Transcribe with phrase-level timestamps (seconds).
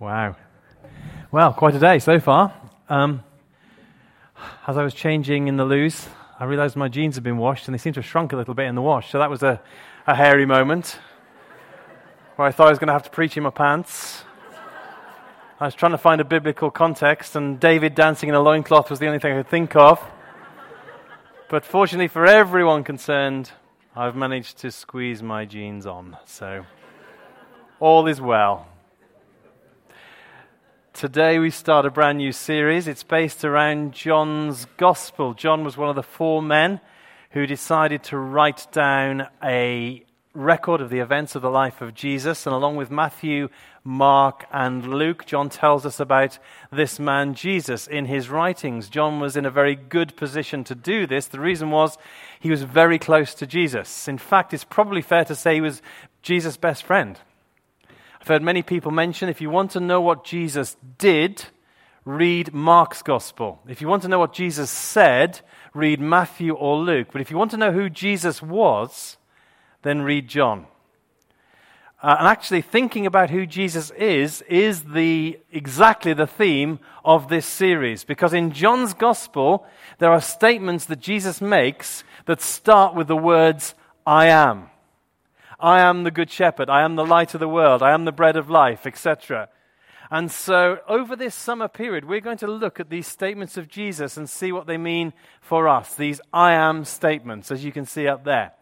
[0.00, 0.36] Wow.
[1.32, 2.54] Well, quite a day so far.
[2.88, 3.24] Um,
[4.64, 6.08] as I was changing in the loos,
[6.38, 8.54] I realized my jeans had been washed and they seemed to have shrunk a little
[8.54, 9.10] bit in the wash.
[9.10, 9.60] So that was a,
[10.06, 11.00] a hairy moment
[12.36, 14.22] where I thought I was going to have to preach in my pants.
[15.58, 19.00] I was trying to find a biblical context, and David dancing in a loincloth was
[19.00, 20.00] the only thing I could think of.
[21.48, 23.50] But fortunately for everyone concerned,
[23.96, 26.16] I've managed to squeeze my jeans on.
[26.24, 26.64] So
[27.80, 28.68] all is well.
[30.98, 32.88] Today we start a brand new series.
[32.88, 35.32] It's based around John's Gospel.
[35.32, 36.80] John was one of the four men
[37.30, 42.46] who decided to write down a record of the events of the life of Jesus.
[42.46, 43.48] And along with Matthew,
[43.84, 46.40] Mark, and Luke, John tells us about
[46.72, 48.88] this man Jesus in his writings.
[48.88, 51.28] John was in a very good position to do this.
[51.28, 51.96] The reason was
[52.40, 54.08] he was very close to Jesus.
[54.08, 55.80] In fact, it's probably fair to say he was
[56.22, 57.20] Jesus' best friend.
[58.28, 61.46] I've heard many people mention if you want to know what Jesus did,
[62.04, 63.58] read Mark's gospel.
[63.66, 65.40] If you want to know what Jesus said,
[65.72, 67.08] read Matthew or Luke.
[67.10, 69.16] But if you want to know who Jesus was,
[69.80, 70.66] then read John.
[72.02, 77.46] Uh, and actually, thinking about who Jesus is is the, exactly the theme of this
[77.46, 78.04] series.
[78.04, 79.66] Because in John's gospel,
[80.00, 83.74] there are statements that Jesus makes that start with the words,
[84.06, 84.68] I am.
[85.60, 86.70] I am the good shepherd.
[86.70, 87.82] I am the light of the world.
[87.82, 89.48] I am the bread of life, etc.
[90.10, 94.16] And so, over this summer period, we're going to look at these statements of Jesus
[94.16, 95.94] and see what they mean for us.
[95.94, 98.52] These I am statements, as you can see up there.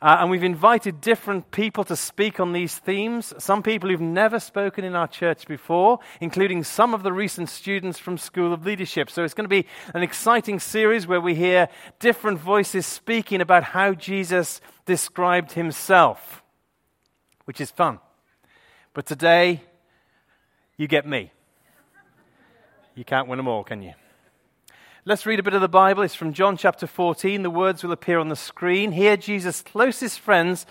[0.00, 3.32] Uh, and we've invited different people to speak on these themes.
[3.38, 7.98] Some people who've never spoken in our church before, including some of the recent students
[7.98, 9.10] from School of Leadership.
[9.10, 13.62] So it's going to be an exciting series where we hear different voices speaking about
[13.62, 16.42] how Jesus described himself,
[17.44, 17.98] which is fun.
[18.94, 19.62] But today,
[20.76, 21.32] you get me.
[22.94, 23.92] You can't win them all, can you?
[25.08, 26.02] Let's read a bit of the Bible.
[26.02, 27.44] It's from John chapter 14.
[27.44, 28.90] The words will appear on the screen.
[28.90, 30.66] Here, Jesus' closest friends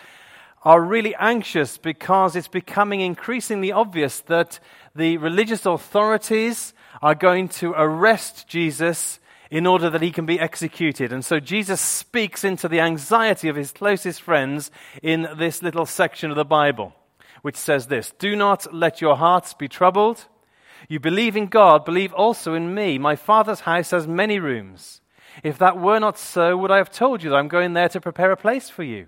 [0.61, 4.59] are really anxious because it's becoming increasingly obvious that
[4.93, 11.13] the religious authorities are going to arrest Jesus in order that he can be executed.
[11.13, 14.69] And so Jesus speaks into the anxiety of his closest friends
[15.01, 16.93] in this little section of the Bible,
[17.41, 20.25] which says this Do not let your hearts be troubled.
[20.87, 22.97] You believe in God, believe also in me.
[22.97, 25.01] My Father's house has many rooms.
[25.43, 28.01] If that were not so, would I have told you that I'm going there to
[28.01, 29.07] prepare a place for you?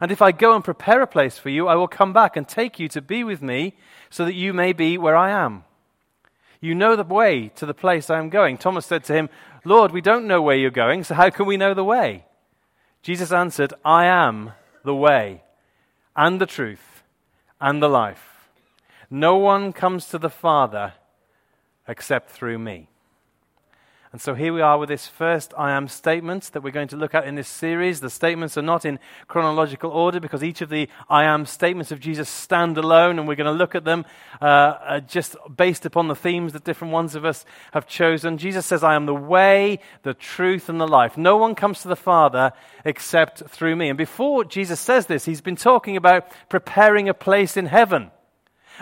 [0.00, 2.46] And if I go and prepare a place for you, I will come back and
[2.46, 3.74] take you to be with me,
[4.10, 5.64] so that you may be where I am.
[6.60, 8.58] You know the way to the place I am going.
[8.58, 9.28] Thomas said to him,
[9.64, 12.24] Lord, we don't know where you're going, so how can we know the way?
[13.02, 14.52] Jesus answered, I am
[14.84, 15.42] the way,
[16.16, 17.02] and the truth,
[17.60, 18.35] and the life.
[19.10, 20.94] No one comes to the Father
[21.86, 22.88] except through me.
[24.12, 26.96] And so here we are with this first I am statement that we're going to
[26.96, 28.00] look at in this series.
[28.00, 32.00] The statements are not in chronological order because each of the I am statements of
[32.00, 34.06] Jesus stand alone, and we're going to look at them
[34.40, 38.38] uh, uh, just based upon the themes that different ones of us have chosen.
[38.38, 41.18] Jesus says, I am the way, the truth, and the life.
[41.18, 42.52] No one comes to the Father
[42.86, 43.90] except through me.
[43.90, 48.12] And before Jesus says this, he's been talking about preparing a place in heaven.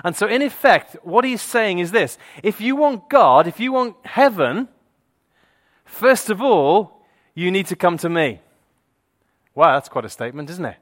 [0.03, 3.73] And so, in effect, what he's saying is this if you want God, if you
[3.73, 4.69] want heaven,
[5.85, 7.03] first of all,
[7.35, 8.41] you need to come to me.
[9.55, 10.77] Wow, that's quite a statement, isn't it?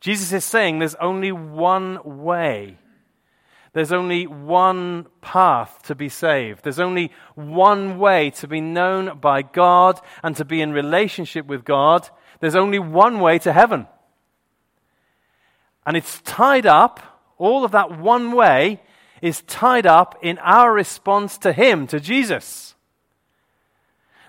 [0.00, 2.78] Jesus is saying there's only one way.
[3.72, 6.64] There's only one path to be saved.
[6.64, 11.64] There's only one way to be known by God and to be in relationship with
[11.64, 12.08] God.
[12.40, 13.86] There's only one way to heaven.
[15.84, 17.00] And it's tied up
[17.38, 18.80] all of that one way
[19.22, 22.74] is tied up in our response to Him, to Jesus.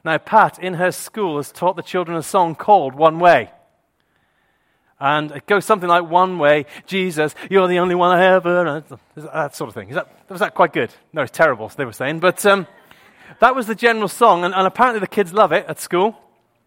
[0.03, 3.51] Now, Pat, in her school, has taught the children a song called One Way.
[4.99, 8.83] And it goes something like One Way, Jesus, you're the only one I ever.
[9.15, 9.89] That sort of thing.
[9.89, 10.91] Is that, was that quite good?
[11.13, 12.19] No, it's terrible, they were saying.
[12.19, 12.67] But um,
[13.39, 16.17] that was the general song, and, and apparently the kids love it at school.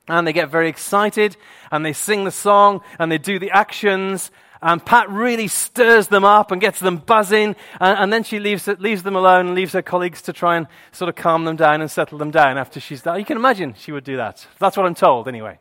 [0.09, 1.37] And they get very excited,
[1.71, 4.31] and they sing the song, and they do the actions,
[4.63, 7.57] and Pat really stirs them up and gets them buzzing.
[7.81, 10.69] And, and then she leaves, leaves them alone and leaves her colleagues to try and
[10.93, 13.19] sort of calm them down and settle them down after she's done.
[13.19, 14.47] You can imagine she would do that.
[14.61, 15.59] That's what I'm told, anyway.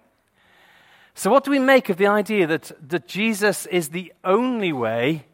[1.16, 5.26] So, what do we make of the idea that, that Jesus is the only way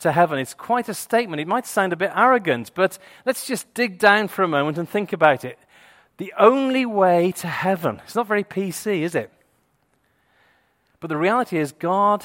[0.00, 0.38] to heaven?
[0.38, 1.40] It's quite a statement.
[1.40, 4.88] It might sound a bit arrogant, but let's just dig down for a moment and
[4.88, 5.58] think about it.
[6.18, 8.02] The only way to heaven.
[8.04, 9.30] It's not very PC, is it?
[10.98, 12.24] But the reality is, God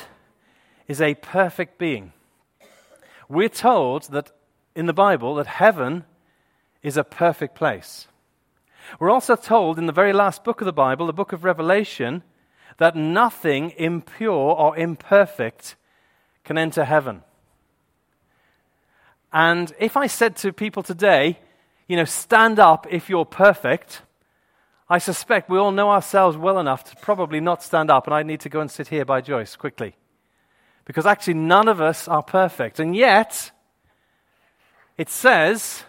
[0.87, 2.13] is a perfect being.
[3.29, 4.31] We're told that
[4.75, 6.05] in the Bible that heaven
[6.83, 8.07] is a perfect place.
[8.99, 12.23] We're also told in the very last book of the Bible, the book of Revelation,
[12.77, 15.75] that nothing impure or imperfect
[16.43, 17.21] can enter heaven.
[19.31, 21.39] And if I said to people today,
[21.87, 24.01] you know, stand up if you're perfect,
[24.89, 28.23] I suspect we all know ourselves well enough to probably not stand up, and I
[28.23, 29.95] need to go and sit here by Joyce quickly.
[30.91, 32.77] Because actually, none of us are perfect.
[32.77, 33.51] And yet,
[34.97, 35.85] it says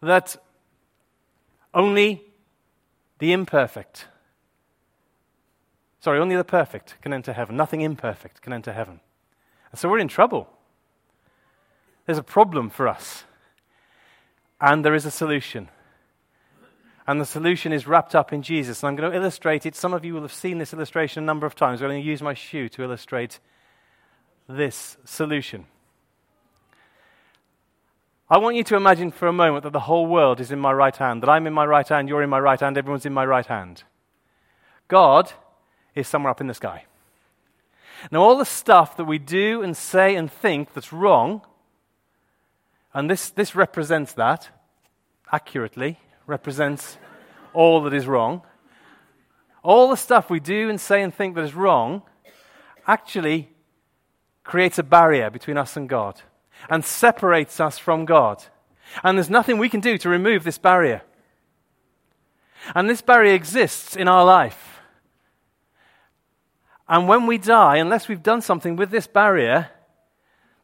[0.00, 0.36] that
[1.74, 2.22] only
[3.18, 4.06] the imperfect,
[5.98, 7.56] sorry, only the perfect can enter heaven.
[7.56, 9.00] Nothing imperfect can enter heaven.
[9.72, 10.48] And so we're in trouble.
[12.06, 13.24] There's a problem for us.
[14.60, 15.70] And there is a solution.
[17.04, 18.84] And the solution is wrapped up in Jesus.
[18.84, 19.74] And I'm going to illustrate it.
[19.74, 21.82] Some of you will have seen this illustration a number of times.
[21.82, 23.40] I'm going to use my shoe to illustrate
[24.56, 25.66] this solution.
[28.28, 30.72] I want you to imagine for a moment that the whole world is in my
[30.72, 33.12] right hand, that I'm in my right hand, you're in my right hand, everyone's in
[33.12, 33.82] my right hand.
[34.86, 35.32] God
[35.94, 36.84] is somewhere up in the sky.
[38.10, 41.42] Now, all the stuff that we do and say and think that's wrong,
[42.94, 44.48] and this, this represents that
[45.32, 46.98] accurately, represents
[47.52, 48.42] all that is wrong.
[49.62, 52.02] All the stuff we do and say and think that is wrong
[52.86, 53.50] actually
[54.44, 56.22] creates a barrier between us and God
[56.68, 58.44] and separates us from God.
[59.02, 61.02] And there's nothing we can do to remove this barrier.
[62.74, 64.80] And this barrier exists in our life.
[66.88, 69.70] And when we die, unless we've done something with this barrier,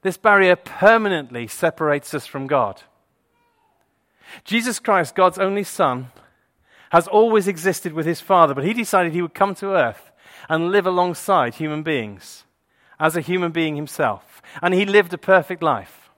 [0.03, 2.83] this barrier permanently separates us from God.
[4.45, 6.09] Jesus Christ, God's only Son,
[6.91, 10.11] has always existed with his Father, but he decided he would come to earth
[10.49, 12.46] and live alongside human beings
[12.99, 14.43] as a human being himself.
[14.63, 16.11] And he lived a perfect life.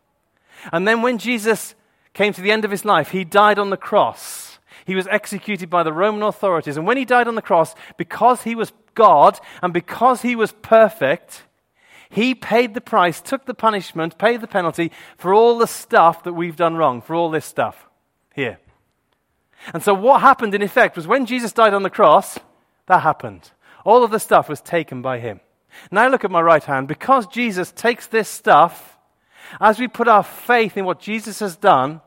[0.73, 1.75] And then when Jesus
[2.15, 4.59] came to the end of his life, he died on the cross.
[4.85, 6.77] He was executed by the Roman authorities.
[6.77, 10.53] And when he died on the cross, because he was God and because he was
[10.53, 11.45] perfect,
[12.11, 16.33] he paid the price, took the punishment, paid the penalty for all the stuff that
[16.33, 17.87] we've done wrong, for all this stuff
[18.35, 18.59] here.
[19.75, 22.39] And so, what happened in effect was when Jesus died on the cross,
[22.87, 23.51] that happened.
[23.85, 25.41] All of the stuff was taken by him.
[25.91, 26.89] Now look at my right hand.
[26.89, 28.99] Because Jesus takes this stuff,
[29.61, 32.01] as we put our faith in what Jesus has done,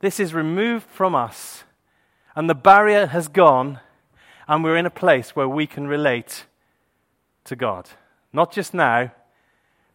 [0.00, 1.64] this is removed from us,
[2.34, 3.80] and the barrier has gone,
[4.46, 6.44] and we're in a place where we can relate
[7.44, 7.88] to God.
[8.32, 9.12] Not just now,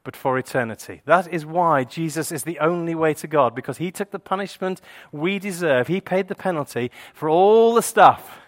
[0.04, 1.02] but for eternity.
[1.06, 4.82] That is why Jesus is the only way to God, because he took the punishment
[5.12, 5.88] we deserve.
[5.88, 8.40] He paid the penalty for all the stuff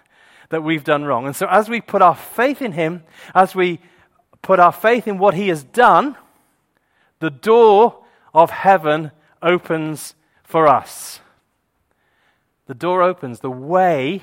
[0.50, 1.28] that we've done wrong.
[1.28, 3.04] And so, as we put our faith in him,
[3.36, 3.80] as we
[4.44, 6.16] put our faith in what he has done,
[7.20, 8.04] the door
[8.34, 9.12] of heaven
[9.42, 10.14] opens
[10.44, 11.20] for us.
[12.68, 14.22] The door opens, the way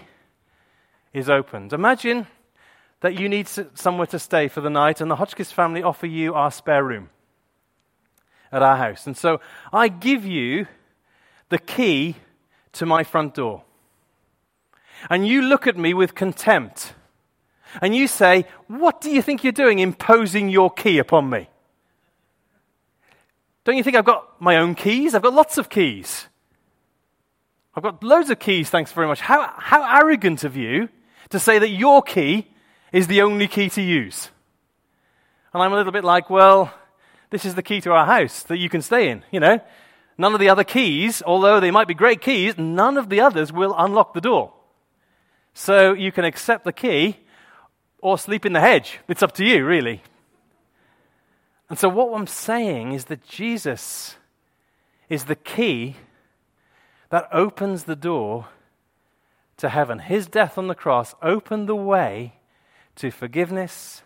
[1.12, 1.72] is opened.
[1.72, 2.28] Imagine
[3.00, 6.34] that you need somewhere to stay for the night, and the Hotchkiss family offer you
[6.34, 7.08] our spare room
[8.52, 9.06] at our house.
[9.06, 9.40] And so
[9.72, 10.66] I give you
[11.48, 12.16] the key
[12.72, 13.64] to my front door.
[15.08, 16.92] And you look at me with contempt
[17.80, 21.48] and you say, What do you think you're doing imposing your key upon me?
[23.64, 25.14] Don't you think I've got my own keys?
[25.14, 26.26] I've got lots of keys.
[27.74, 29.20] I've got loads of keys, thanks very much.
[29.20, 30.88] How, how arrogant of you
[31.30, 32.48] to say that your key
[32.92, 34.30] is the only key to use.
[35.52, 36.72] And I'm a little bit like, well,
[37.30, 39.60] this is the key to our house that you can stay in, you know.
[40.18, 43.52] None of the other keys, although they might be great keys, none of the others
[43.52, 44.52] will unlock the door.
[45.54, 47.18] So you can accept the key
[48.02, 48.98] or sleep in the hedge.
[49.08, 50.02] It's up to you, really.
[51.68, 54.16] And so, what I'm saying is that Jesus
[55.08, 55.96] is the key
[57.10, 58.48] that opens the door
[59.56, 60.00] to heaven.
[60.00, 62.34] His death on the cross opened the way
[62.96, 64.02] to forgiveness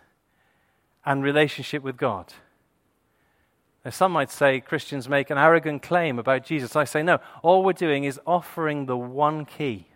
[1.05, 2.33] and relationship with God.
[3.85, 6.75] Now, some might say Christians make an arrogant claim about Jesus.
[6.75, 9.89] I say, no, all we're doing is offering the one key,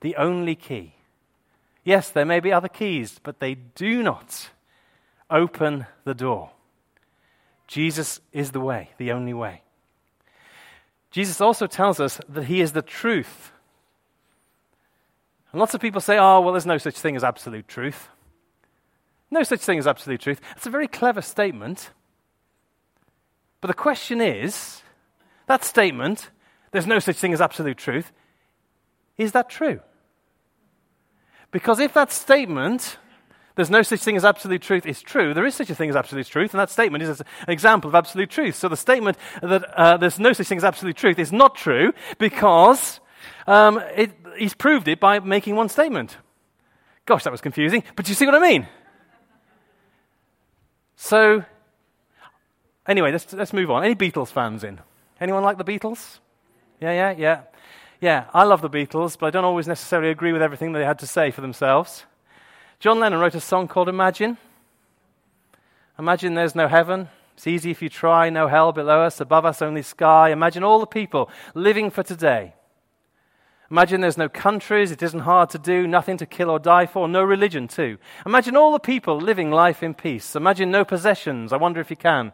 [0.00, 0.94] the only key
[1.84, 4.50] Yes, there may be other keys, but they do not
[5.30, 6.50] open the door.
[7.66, 9.62] Jesus is the way, the only way.
[11.10, 13.52] Jesus also tells us that he is the truth.
[15.50, 18.08] And lots of people say, oh, well, there's no such thing as absolute truth.
[19.30, 20.40] No such thing as absolute truth.
[20.56, 21.90] It's a very clever statement.
[23.60, 24.82] But the question is
[25.46, 26.30] that statement,
[26.70, 28.12] there's no such thing as absolute truth,
[29.18, 29.80] is that true?
[31.52, 32.98] Because if that statement,
[33.54, 35.34] There's no such thing as absolute truth is true.
[35.34, 37.94] There is such a thing as absolute truth, and that statement is an example of
[37.94, 38.54] absolute truth.
[38.54, 41.92] So the statement that uh, there's no such thing as absolute truth is not true
[42.18, 43.00] because
[43.46, 46.16] um, it, he's proved it by making one statement.
[47.04, 48.68] Gosh, that was confusing, but you see what I mean?
[50.96, 51.44] So,
[52.86, 53.84] anyway, let's, let's move on.
[53.84, 54.80] Any Beatles fans in?
[55.20, 56.20] Anyone like the Beatles?
[56.80, 57.40] Yeah, yeah, yeah.
[58.02, 60.98] Yeah, I love the Beatles, but I don't always necessarily agree with everything they had
[60.98, 62.04] to say for themselves.
[62.80, 64.38] John Lennon wrote a song called Imagine.
[66.00, 67.10] Imagine there's no heaven.
[67.34, 68.28] It's easy if you try.
[68.28, 70.30] No hell below us, above us only sky.
[70.30, 72.54] Imagine all the people living for today.
[73.70, 74.90] Imagine there's no countries.
[74.90, 75.86] It isn't hard to do.
[75.86, 77.06] Nothing to kill or die for.
[77.06, 77.98] No religion, too.
[78.26, 80.34] Imagine all the people living life in peace.
[80.34, 81.52] Imagine no possessions.
[81.52, 82.32] I wonder if you can.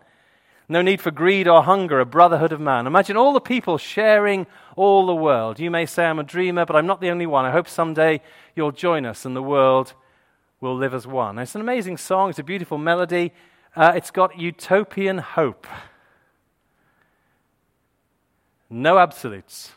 [0.68, 2.86] No need for greed or hunger, a brotherhood of man.
[2.86, 4.46] Imagine all the people sharing
[4.76, 5.58] all the world.
[5.58, 7.46] You may say I'm a dreamer, but I'm not the only one.
[7.46, 8.20] I hope someday
[8.54, 9.94] you'll join us and the world
[10.60, 11.38] will live as one.
[11.38, 13.32] It's an amazing song, it's a beautiful melody,
[13.76, 15.66] uh, it's got utopian hope.
[18.68, 19.72] No absolutes.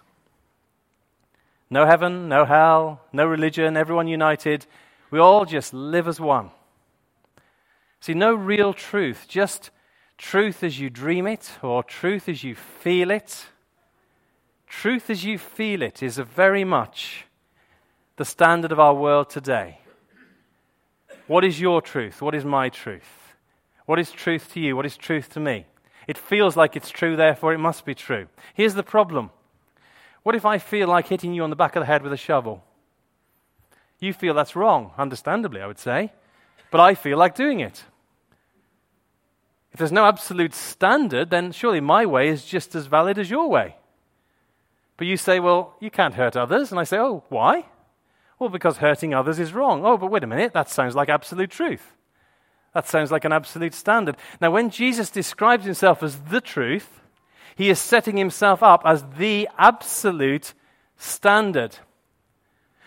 [1.69, 4.65] No heaven, no hell, no religion, everyone united.
[5.09, 6.51] We all just live as one.
[8.01, 9.69] See, no real truth, just
[10.21, 13.47] truth as you dream it or truth as you feel it.
[14.67, 17.25] Truth as you feel it is very much
[18.17, 19.79] the standard of our world today.
[21.25, 22.21] What is your truth?
[22.21, 23.33] What is my truth?
[23.87, 24.75] What is truth to you?
[24.75, 25.65] What is truth to me?
[26.07, 28.27] It feels like it's true, therefore it must be true.
[28.53, 29.31] Here's the problem
[30.23, 32.17] What if I feel like hitting you on the back of the head with a
[32.17, 32.63] shovel?
[33.99, 36.11] You feel that's wrong, understandably, I would say,
[36.69, 37.85] but I feel like doing it.
[39.71, 43.49] If there's no absolute standard, then surely my way is just as valid as your
[43.49, 43.77] way.
[44.97, 46.71] But you say, well, you can't hurt others.
[46.71, 47.65] And I say, oh, why?
[48.37, 49.85] Well, because hurting others is wrong.
[49.85, 51.95] Oh, but wait a minute, that sounds like absolute truth.
[52.73, 54.15] That sounds like an absolute standard.
[54.39, 57.01] Now, when Jesus describes himself as the truth,
[57.55, 60.53] he is setting himself up as the absolute
[60.97, 61.77] standard.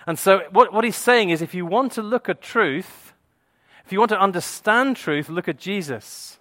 [0.06, 3.12] And so, what, what he's saying is if you want to look at truth,
[3.84, 6.38] if you want to understand truth, look at Jesus.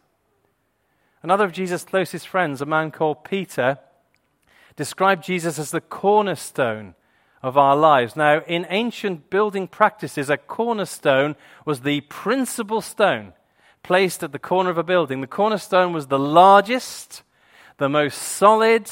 [1.23, 3.79] Another of Jesus' closest friends, a man called Peter,
[4.75, 6.95] described Jesus as the cornerstone
[7.41, 8.17] of our lives.
[8.17, 13.31] Now, in ancient building practices, a cornerstone was the principal stone
[13.83, 15.21] placed at the corner of a building.
[15.21, 17.23] The cornerstone was the largest,
[17.77, 18.91] the most solid,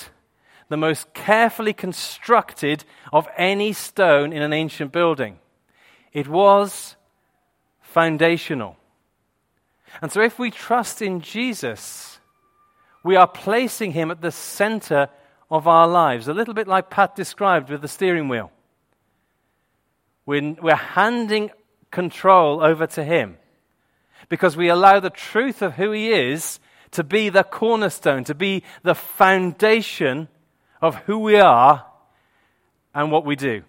[0.70, 5.38] the most carefully constructed of any stone in an ancient building.
[6.14, 6.96] It was
[7.82, 8.78] foundational.
[10.02, 12.20] And so, if we trust in Jesus,
[13.04, 15.10] we are placing him at the center
[15.50, 18.52] of our lives, a little bit like Pat described with the steering wheel.
[20.26, 21.52] We're, we're handing
[21.92, 23.38] control over to Him
[24.30, 26.60] because we allow the truth of who He is
[26.92, 30.30] to be the cornerstone, to be the foundation
[30.82, 31.86] of who we are
[32.96, 33.64] and what we do.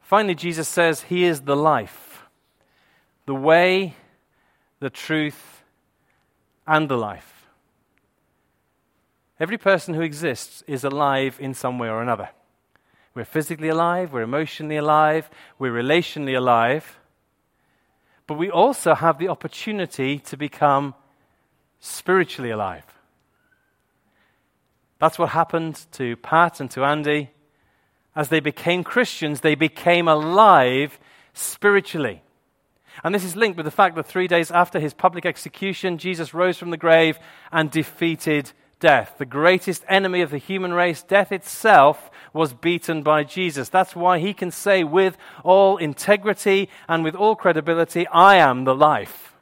[0.00, 2.22] Finally, Jesus says He is the life,
[3.26, 3.94] the way,
[4.78, 5.62] the truth,
[6.66, 7.29] and the life.
[9.40, 12.28] Every person who exists is alive in some way or another.
[13.14, 16.98] We're physically alive, we're emotionally alive, we're relationally alive.
[18.26, 20.94] But we also have the opportunity to become
[21.80, 22.84] spiritually alive.
[24.98, 27.30] That's what happened to Pat and to Andy.
[28.14, 31.00] As they became Christians, they became alive
[31.32, 32.22] spiritually.
[33.02, 36.34] And this is linked with the fact that three days after his public execution, Jesus
[36.34, 37.18] rose from the grave
[37.50, 39.14] and defeated death.
[39.18, 43.68] The greatest enemy of the human race, death itself, was beaten by Jesus.
[43.68, 48.74] That's why he can say with all integrity and with all credibility, I am the
[48.74, 49.34] life.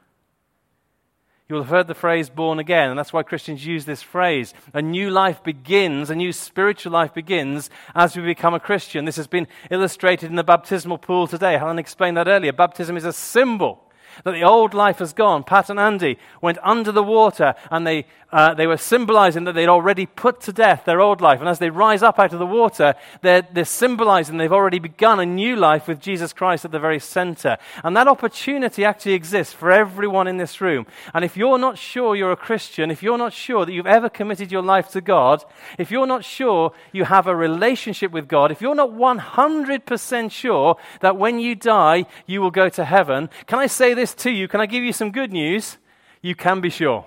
[1.47, 4.53] You'll have heard the phrase born again, and that's why Christians use this phrase.
[4.71, 9.05] A new life begins, a new spiritual life begins as we become a Christian.
[9.05, 11.57] This has been illustrated in the baptismal pool today.
[11.57, 12.53] Helen explained that earlier.
[12.53, 13.88] Baptism is a symbol
[14.23, 15.43] that the old life has gone.
[15.43, 19.67] Pat and Andy went under the water and they, uh, they were symbolizing that they'd
[19.67, 21.39] already put to death their old life.
[21.39, 25.19] And as they rise up out of the water, they're, they're symbolizing they've already begun
[25.19, 27.57] a new life with Jesus Christ at the very center.
[27.83, 30.85] And that opportunity actually exists for everyone in this room.
[31.13, 34.09] And if you're not sure you're a Christian, if you're not sure that you've ever
[34.09, 35.43] committed your life to God,
[35.77, 40.77] if you're not sure you have a relationship with God, if you're not 100% sure
[41.01, 44.47] that when you die you will go to heaven, can I say this to you?
[44.47, 45.77] Can I give you some good news?
[46.21, 47.05] You can be sure.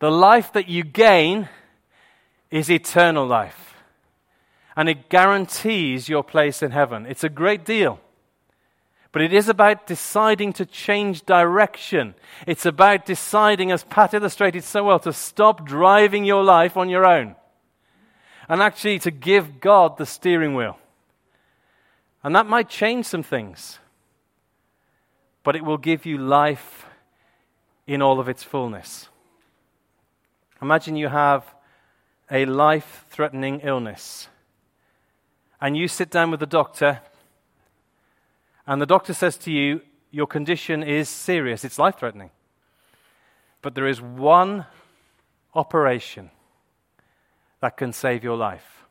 [0.00, 1.48] The life that you gain
[2.50, 3.74] is eternal life.
[4.76, 7.06] And it guarantees your place in heaven.
[7.06, 8.00] It's a great deal.
[9.12, 12.16] But it is about deciding to change direction.
[12.48, 17.06] It's about deciding, as Pat illustrated so well, to stop driving your life on your
[17.06, 17.36] own
[18.48, 20.78] and actually to give God the steering wheel.
[22.22, 23.78] And that might change some things,
[25.44, 26.86] but it will give you life
[27.86, 29.08] in all of its fullness.
[30.60, 31.44] Imagine you have
[32.30, 34.28] a life threatening illness,
[35.60, 37.00] and you sit down with the doctor,
[38.66, 42.30] and the doctor says to you, Your condition is serious, it's life threatening.
[43.60, 44.64] But there is one
[45.54, 46.30] operation
[47.60, 48.84] that can save your life.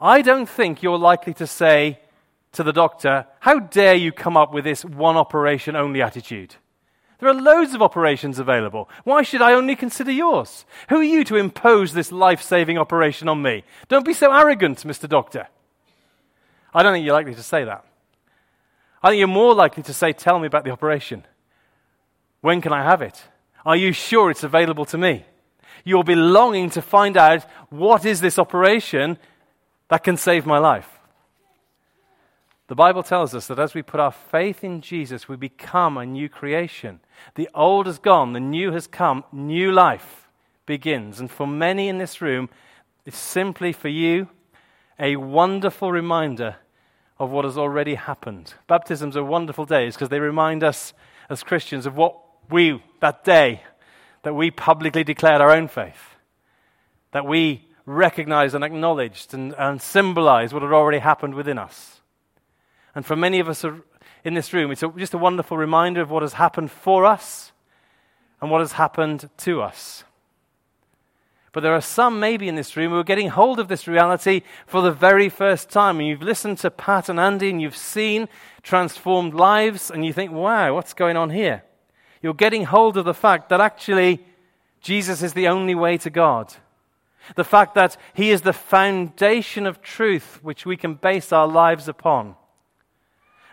[0.00, 2.00] I don't think you're likely to say
[2.56, 6.56] to the doctor, How dare you come up with this one operation only attitude?
[7.18, 8.90] There are loads of operations available.
[9.04, 10.66] Why should I only consider yours?
[10.90, 13.64] Who are you to impose this life saving operation on me?
[13.88, 15.08] Don't be so arrogant, Mr.
[15.08, 15.48] Doctor.
[16.74, 17.86] I don't think you're likely to say that.
[19.02, 21.24] I think you're more likely to say, Tell me about the operation.
[22.42, 23.22] When can I have it?
[23.64, 25.24] Are you sure it's available to me?
[25.84, 29.18] You'll be longing to find out what is this operation
[29.88, 30.88] that can save my life.
[32.68, 36.04] The Bible tells us that as we put our faith in Jesus, we become a
[36.04, 37.00] new creation.
[37.36, 40.28] The old has gone, the new has come, new life
[40.66, 41.20] begins.
[41.20, 42.48] And for many in this room,
[43.04, 44.28] it's simply for you
[44.98, 46.56] a wonderful reminder
[47.18, 48.54] of what has already happened.
[48.66, 50.92] Baptisms are wonderful days because they remind us
[51.30, 52.16] as Christians of what
[52.50, 53.62] we, that day,
[54.22, 56.16] that we publicly declared our own faith,
[57.12, 61.95] that we recognized and acknowledged and, and symbolized what had already happened within us.
[62.96, 63.64] And for many of us
[64.24, 67.52] in this room, it's just a wonderful reminder of what has happened for us
[68.40, 70.02] and what has happened to us.
[71.52, 74.42] But there are some maybe in this room who are getting hold of this reality
[74.66, 76.00] for the very first time.
[76.00, 78.28] And you've listened to Pat and Andy and you've seen
[78.62, 81.62] transformed lives, and you think, wow, what's going on here?
[82.22, 84.24] you're getting hold of the fact that actually
[84.80, 86.52] Jesus is the only way to God.
[87.36, 91.86] The fact that He is the foundation of truth which we can base our lives
[91.86, 92.34] upon.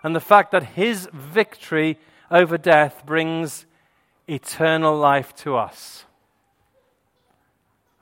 [0.04, 1.98] And the fact that His victory
[2.30, 3.66] over death brings
[4.28, 6.06] eternal life to us.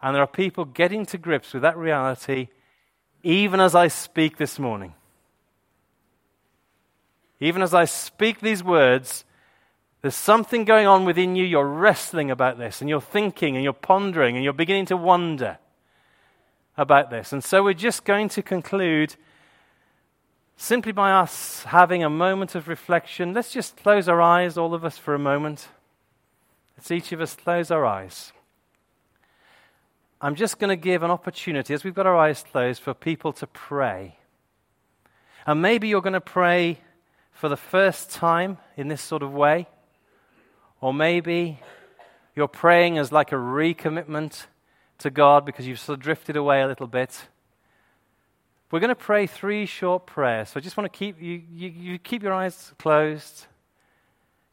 [0.02, 2.48] And there are people getting to grips with that reality
[3.24, 4.94] even as I speak this morning.
[7.40, 9.26] Even as I speak these words,
[10.02, 11.44] there's something going on within you.
[11.44, 15.58] You're wrestling about this, and you're thinking, and you're pondering, and you're beginning to wonder
[16.78, 17.34] about this.
[17.34, 19.16] And so we're just going to conclude
[20.58, 23.34] simply by us having a moment of reflection.
[23.34, 25.68] Let's just close our eyes, all of us, for a moment.
[26.78, 28.32] Let's each of us close our eyes.
[30.20, 33.34] I'm just going to give an opportunity, as we've got our eyes closed, for people
[33.34, 34.18] to pray.
[35.48, 36.80] And maybe you're going to pray
[37.32, 39.68] for the first time in this sort of way.
[40.80, 41.60] Or maybe
[42.36, 44.46] you're praying as like a recommitment
[45.00, 47.28] to God because you've sort of drifted away a little bit.
[48.72, 50.50] We're going to pray three short prayers.
[50.50, 53.48] So I just want to keep you, you, you keep your eyes closed.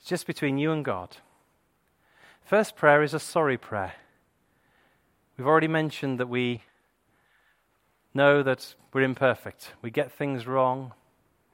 [0.00, 1.16] It's just between you and God.
[2.44, 3.94] First prayer is a sorry prayer.
[5.36, 6.62] We've already mentioned that we
[8.12, 9.74] know that we're imperfect.
[9.82, 10.94] We get things wrong.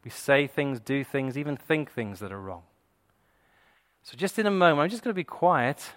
[0.02, 2.62] We say things, do things, even think things that are wrong.
[4.02, 5.92] So, just in a moment, I'm just going to be quiet.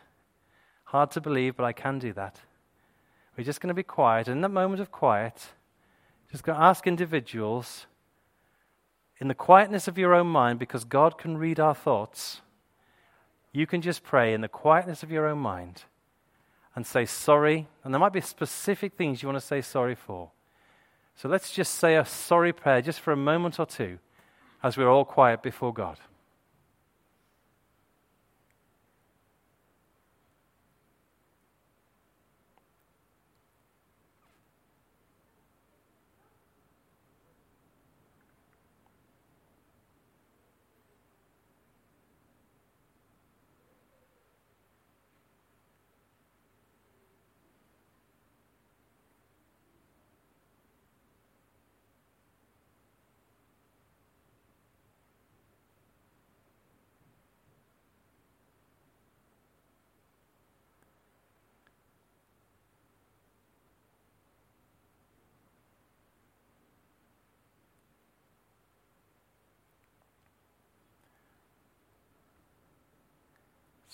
[0.85, 2.39] Hard to believe, but I can do that.
[3.37, 4.27] We're just going to be quiet.
[4.27, 5.47] And in that moment of quiet,
[6.31, 7.85] just going to ask individuals
[9.19, 12.41] in the quietness of your own mind, because God can read our thoughts,
[13.51, 15.83] you can just pray in the quietness of your own mind
[16.75, 17.67] and say sorry.
[17.83, 20.29] And there might be specific things you want to say sorry for.
[21.15, 23.97] So let's just say a sorry prayer just for a moment or two
[24.61, 25.97] as we're all quiet before God.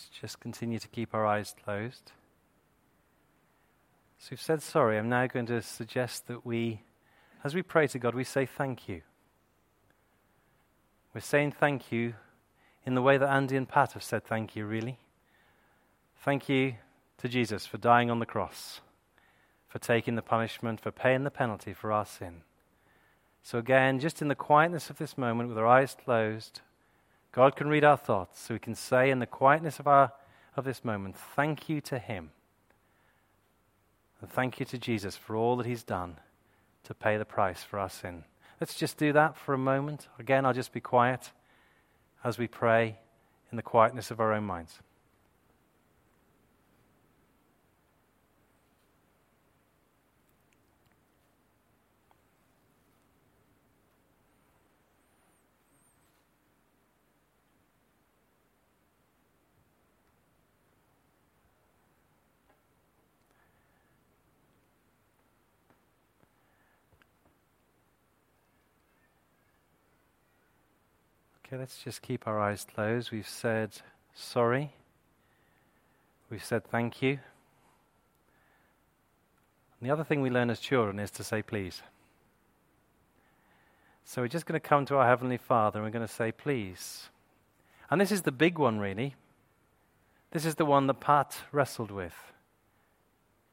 [0.09, 2.11] Just continue to keep our eyes closed.
[4.19, 4.97] So we've said sorry.
[4.97, 6.81] I'm now going to suggest that we,
[7.43, 9.01] as we pray to God, we say thank you.
[11.13, 12.15] We're saying thank you
[12.85, 14.97] in the way that Andy and Pat have said thank you, really.
[16.23, 16.75] Thank you
[17.17, 18.81] to Jesus for dying on the cross,
[19.67, 22.43] for taking the punishment, for paying the penalty for our sin.
[23.43, 26.61] So, again, just in the quietness of this moment, with our eyes closed,
[27.33, 30.13] God can read our thoughts, so we can say in the quietness of, our,
[30.55, 32.29] of this moment, thank you to Him.
[34.21, 36.17] And thank you to Jesus for all that He's done
[36.83, 38.23] to pay the price for our sin.
[38.61, 40.07] Let's just do that for a moment.
[40.19, 41.31] Again, I'll just be quiet
[42.23, 42.99] as we pray
[43.51, 44.79] in the quietness of our own minds.
[71.45, 73.11] Okay, let's just keep our eyes closed.
[73.11, 73.71] We've said
[74.13, 74.73] sorry.
[76.29, 77.19] We've said thank you.
[79.79, 81.81] And the other thing we learn as children is to say please.
[84.05, 86.31] So we're just going to come to our Heavenly Father and we're going to say
[86.31, 87.09] please.
[87.89, 89.15] And this is the big one, really.
[90.31, 92.15] This is the one that Pat wrestled with.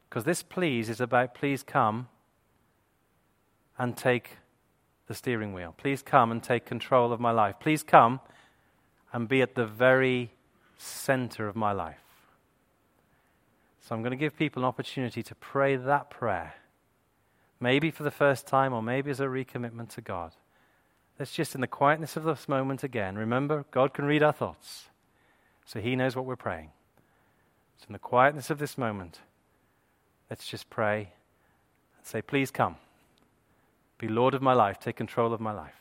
[0.09, 2.07] Because this please is about please come
[3.77, 4.37] and take
[5.07, 5.73] the steering wheel.
[5.77, 7.55] Please come and take control of my life.
[7.59, 8.19] Please come
[9.13, 10.31] and be at the very
[10.77, 11.97] center of my life.
[13.81, 16.53] So I'm going to give people an opportunity to pray that prayer.
[17.59, 20.31] Maybe for the first time, or maybe as a recommitment to God.
[21.19, 24.85] Let's just, in the quietness of this moment again, remember God can read our thoughts.
[25.65, 26.71] So He knows what we're praying.
[27.77, 29.19] So, in the quietness of this moment,
[30.29, 31.11] let's just pray
[31.97, 32.77] and say, Please come.
[34.01, 34.79] Be Lord of my life.
[34.79, 35.75] Take control of my life.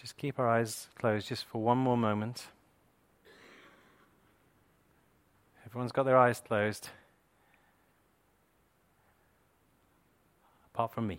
[0.00, 2.46] Just keep our eyes closed just for one more moment.
[5.74, 6.90] Everyone's got their eyes closed.
[10.72, 11.18] Apart from me.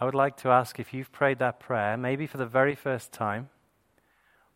[0.00, 3.12] I would like to ask if you've prayed that prayer, maybe for the very first
[3.12, 3.50] time,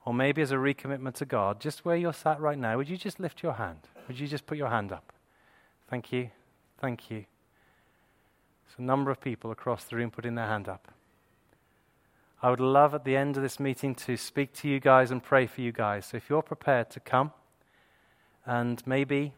[0.06, 2.96] or maybe as a recommitment to God, just where you're sat right now, would you
[2.96, 3.80] just lift your hand?
[4.08, 5.12] Would you just put your hand up?
[5.90, 6.30] Thank you.
[6.80, 7.26] Thank you.
[8.64, 10.90] There's a number of people across the room putting their hand up.
[12.42, 15.22] I would love at the end of this meeting to speak to you guys and
[15.22, 16.06] pray for you guys.
[16.06, 17.32] So if you're prepared to come
[18.44, 19.32] and maybe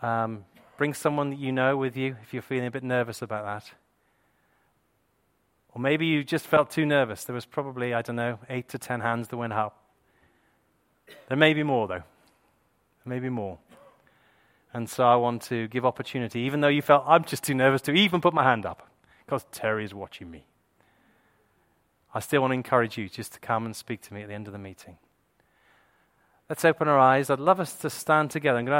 [0.00, 0.44] um,
[0.76, 3.72] bring someone that you know with you if you're feeling a bit nervous about that.
[5.74, 7.24] Or maybe you just felt too nervous.
[7.24, 9.82] There was probably, I don't know, eight to ten hands that went up.
[11.28, 12.02] There may be more, though.
[13.04, 13.58] There may be more.
[14.72, 17.82] And so I want to give opportunity, even though you felt I'm just too nervous
[17.82, 18.88] to even put my hand up,
[19.24, 20.46] because Terry is watching me.
[22.14, 24.34] I still want to encourage you just to come and speak to me at the
[24.34, 24.98] end of the meeting.
[26.48, 27.28] Let's open our eyes.
[27.28, 28.58] I'd love us to stand together.